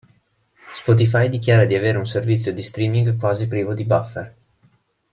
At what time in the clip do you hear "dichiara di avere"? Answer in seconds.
1.29-1.99